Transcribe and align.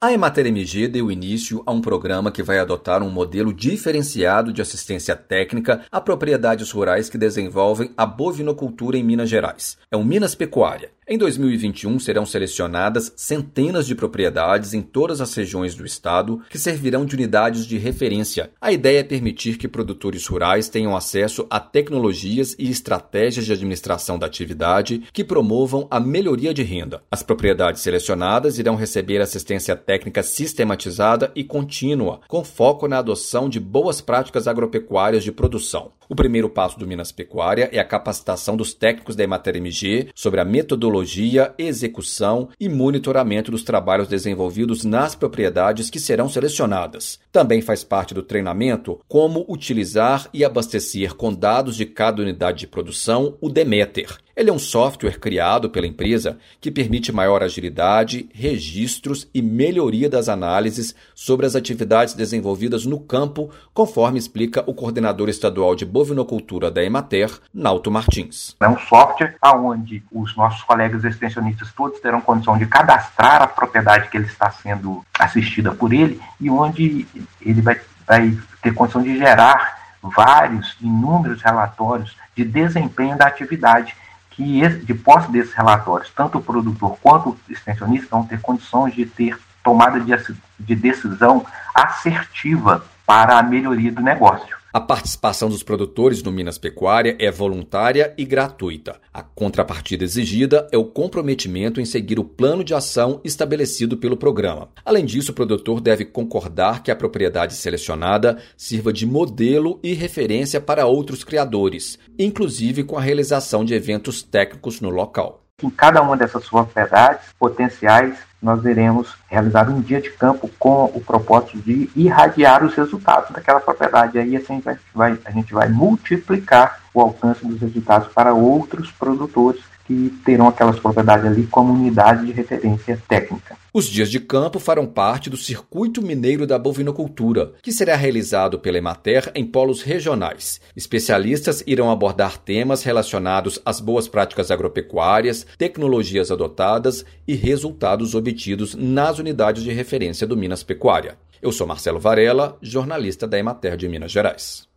A 0.00 0.12
Emater 0.12 0.46
MG 0.46 0.86
deu 0.86 1.10
início 1.10 1.60
a 1.66 1.72
um 1.72 1.80
programa 1.80 2.30
que 2.30 2.40
vai 2.40 2.60
adotar 2.60 3.02
um 3.02 3.10
modelo 3.10 3.52
diferenciado 3.52 4.52
de 4.52 4.62
assistência 4.62 5.16
técnica 5.16 5.84
a 5.90 6.00
propriedades 6.00 6.70
rurais 6.70 7.10
que 7.10 7.18
desenvolvem 7.18 7.90
a 7.96 8.06
bovinocultura 8.06 8.96
em 8.96 9.02
Minas 9.02 9.28
Gerais. 9.28 9.76
É 9.90 9.96
um 9.96 10.04
Minas 10.04 10.36
Pecuária. 10.36 10.92
Em 11.10 11.16
2021 11.16 11.98
serão 11.98 12.26
selecionadas 12.26 13.10
centenas 13.16 13.86
de 13.86 13.94
propriedades 13.94 14.74
em 14.74 14.82
todas 14.82 15.22
as 15.22 15.34
regiões 15.34 15.74
do 15.74 15.86
estado 15.86 16.42
que 16.50 16.58
servirão 16.58 17.06
de 17.06 17.14
unidades 17.14 17.64
de 17.64 17.78
referência. 17.78 18.50
A 18.60 18.70
ideia 18.70 18.98
é 19.00 19.02
permitir 19.02 19.56
que 19.56 19.66
produtores 19.66 20.26
rurais 20.26 20.68
tenham 20.68 20.94
acesso 20.94 21.46
a 21.48 21.58
tecnologias 21.58 22.54
e 22.58 22.70
estratégias 22.70 23.46
de 23.46 23.54
administração 23.54 24.18
da 24.18 24.26
atividade 24.26 25.02
que 25.10 25.24
promovam 25.24 25.88
a 25.90 25.98
melhoria 25.98 26.52
de 26.52 26.62
renda. 26.62 27.02
As 27.10 27.22
propriedades 27.22 27.80
selecionadas 27.80 28.58
irão 28.58 28.76
receber 28.76 29.22
assistência 29.22 29.74
técnica 29.88 30.22
sistematizada 30.22 31.32
e 31.34 31.42
contínua, 31.42 32.20
com 32.28 32.44
foco 32.44 32.86
na 32.86 32.98
adoção 32.98 33.48
de 33.48 33.58
boas 33.58 34.02
práticas 34.02 34.46
agropecuárias 34.46 35.24
de 35.24 35.32
produção. 35.32 35.92
O 36.10 36.14
primeiro 36.14 36.48
passo 36.48 36.78
do 36.78 36.86
Minas 36.86 37.12
Pecuária 37.12 37.68
é 37.70 37.78
a 37.78 37.84
capacitação 37.84 38.56
dos 38.56 38.72
técnicos 38.72 39.14
da 39.14 39.24
Emater 39.24 39.56
MG 39.56 40.08
sobre 40.14 40.40
a 40.40 40.44
metodologia, 40.44 41.52
execução 41.58 42.48
e 42.58 42.66
monitoramento 42.66 43.50
dos 43.50 43.62
trabalhos 43.62 44.08
desenvolvidos 44.08 44.86
nas 44.86 45.14
propriedades 45.14 45.90
que 45.90 46.00
serão 46.00 46.26
selecionadas. 46.26 47.20
Também 47.30 47.60
faz 47.60 47.84
parte 47.84 48.14
do 48.14 48.22
treinamento 48.22 48.98
como 49.06 49.44
utilizar 49.50 50.30
e 50.32 50.46
abastecer 50.46 51.14
com 51.14 51.30
dados 51.30 51.76
de 51.76 51.84
cada 51.84 52.22
unidade 52.22 52.60
de 52.60 52.66
produção 52.66 53.36
o 53.38 53.50
Demeter. 53.50 54.16
Ele 54.38 54.50
é 54.50 54.52
um 54.52 54.58
software 54.58 55.18
criado 55.18 55.68
pela 55.68 55.88
empresa 55.88 56.38
que 56.60 56.70
permite 56.70 57.10
maior 57.10 57.42
agilidade, 57.42 58.28
registros 58.32 59.26
e 59.34 59.42
melhoria 59.42 60.08
das 60.08 60.28
análises 60.28 60.94
sobre 61.12 61.44
as 61.44 61.56
atividades 61.56 62.14
desenvolvidas 62.14 62.86
no 62.86 63.00
campo, 63.00 63.50
conforme 63.74 64.16
explica 64.16 64.62
o 64.64 64.72
coordenador 64.72 65.28
estadual 65.28 65.74
de 65.74 65.84
bovinocultura 65.98 66.70
da 66.70 66.80
Emater, 66.80 67.28
Nauto 67.52 67.90
Martins. 67.90 68.54
É 68.60 68.68
um 68.68 68.78
software 68.78 69.34
onde 69.44 70.00
os 70.12 70.36
nossos 70.36 70.62
colegas 70.62 71.02
extensionistas 71.02 71.72
todos 71.72 71.98
terão 71.98 72.20
condição 72.20 72.56
de 72.56 72.66
cadastrar 72.66 73.42
a 73.42 73.48
propriedade 73.48 74.08
que 74.08 74.16
ele 74.16 74.26
está 74.26 74.48
sendo 74.48 75.04
assistida 75.18 75.72
por 75.72 75.92
ele 75.92 76.20
e 76.40 76.48
onde 76.48 77.04
ele 77.40 77.60
vai, 77.60 77.80
vai 78.06 78.38
ter 78.62 78.72
condição 78.72 79.02
de 79.02 79.18
gerar 79.18 79.76
vários, 80.00 80.76
inúmeros 80.80 81.42
relatórios 81.42 82.16
de 82.36 82.44
desempenho 82.44 83.18
da 83.18 83.26
atividade 83.26 83.96
que, 84.30 84.68
de 84.68 84.94
posse 84.94 85.32
desses 85.32 85.52
relatórios, 85.52 86.12
tanto 86.14 86.38
o 86.38 86.42
produtor 86.42 86.96
quanto 87.02 87.30
o 87.30 87.38
extensionista 87.48 88.06
vão 88.08 88.24
ter 88.24 88.40
condições 88.40 88.94
de 88.94 89.04
ter 89.04 89.36
tomada 89.64 89.98
de, 89.98 90.12
de 90.60 90.76
decisão 90.76 91.44
assertiva 91.74 92.84
para 93.04 93.36
a 93.36 93.42
melhoria 93.42 93.90
do 93.90 94.00
negócio. 94.00 94.56
A 94.78 94.80
participação 94.80 95.48
dos 95.48 95.64
produtores 95.64 96.22
no 96.22 96.30
Minas 96.30 96.56
Pecuária 96.56 97.16
é 97.18 97.32
voluntária 97.32 98.14
e 98.16 98.24
gratuita. 98.24 99.00
A 99.12 99.24
contrapartida 99.24 100.04
exigida 100.04 100.68
é 100.70 100.78
o 100.78 100.84
comprometimento 100.84 101.80
em 101.80 101.84
seguir 101.84 102.20
o 102.20 102.24
plano 102.24 102.62
de 102.62 102.72
ação 102.72 103.20
estabelecido 103.24 103.96
pelo 103.96 104.16
programa. 104.16 104.68
Além 104.84 105.04
disso, 105.04 105.32
o 105.32 105.34
produtor 105.34 105.80
deve 105.80 106.04
concordar 106.04 106.84
que 106.84 106.92
a 106.92 106.96
propriedade 106.96 107.54
selecionada 107.54 108.38
sirva 108.56 108.92
de 108.92 109.04
modelo 109.04 109.80
e 109.82 109.94
referência 109.94 110.60
para 110.60 110.86
outros 110.86 111.24
criadores, 111.24 111.98
inclusive 112.16 112.84
com 112.84 112.96
a 112.96 113.00
realização 113.00 113.64
de 113.64 113.74
eventos 113.74 114.22
técnicos 114.22 114.80
no 114.80 114.90
local. 114.90 115.42
Em 115.60 115.70
cada 115.70 116.00
uma 116.00 116.16
dessas 116.16 116.48
propriedades 116.48 117.34
potenciais, 117.36 118.16
nós 118.40 118.64
iremos 118.64 119.16
realizar 119.28 119.68
um 119.68 119.80
dia 119.80 120.00
de 120.00 120.10
campo 120.10 120.48
com 120.58 120.84
o 120.84 121.00
propósito 121.00 121.58
de 121.58 121.90
irradiar 121.96 122.64
os 122.64 122.74
resultados 122.74 123.30
daquela 123.30 123.60
propriedade. 123.60 124.18
Aí 124.18 124.36
assim, 124.36 124.62
gente 124.64 124.80
vai, 124.94 125.18
a 125.24 125.30
gente 125.30 125.52
vai 125.52 125.68
multiplicar 125.68 126.80
o 126.94 127.00
alcance 127.00 127.44
dos 127.44 127.60
resultados 127.60 128.08
para 128.12 128.32
outros 128.32 128.90
produtores 128.92 129.60
que 129.88 130.10
terão 130.22 130.46
aquelas 130.46 130.78
propriedades 130.78 131.24
ali 131.24 131.46
como 131.46 131.72
unidade 131.72 132.26
de 132.26 132.32
referência 132.32 133.02
técnica. 133.08 133.56
Os 133.72 133.86
dias 133.86 134.10
de 134.10 134.20
campo 134.20 134.58
farão 134.58 134.86
parte 134.86 135.30
do 135.30 135.36
Circuito 135.36 136.02
Mineiro 136.02 136.46
da 136.46 136.58
Bovinocultura, 136.58 137.54
que 137.62 137.72
será 137.72 137.96
realizado 137.96 138.58
pela 138.58 138.76
Emater 138.76 139.32
em 139.34 139.46
polos 139.46 139.80
regionais. 139.80 140.60
Especialistas 140.76 141.64
irão 141.66 141.90
abordar 141.90 142.36
temas 142.36 142.82
relacionados 142.82 143.58
às 143.64 143.80
boas 143.80 144.06
práticas 144.06 144.50
agropecuárias, 144.50 145.46
tecnologias 145.56 146.30
adotadas 146.30 147.02
e 147.26 147.34
resultados 147.34 148.14
obtidos 148.14 148.74
nas 148.74 149.18
unidades 149.18 149.62
de 149.62 149.72
referência 149.72 150.26
do 150.26 150.36
Minas 150.36 150.62
Pecuária. 150.62 151.16
Eu 151.40 151.50
sou 151.50 151.66
Marcelo 151.66 151.98
Varela, 151.98 152.58
jornalista 152.60 153.26
da 153.26 153.38
Emater 153.38 153.76
de 153.76 153.88
Minas 153.88 154.12
Gerais. 154.12 154.68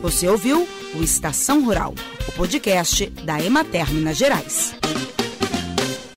Você 0.00 0.26
ouviu 0.26 0.66
o 0.94 1.02
Estação 1.02 1.64
Rural, 1.64 1.94
o 2.26 2.32
podcast 2.32 3.06
da 3.24 3.40
Emater 3.40 3.92
Minas 3.92 4.16
Gerais. 4.16 4.74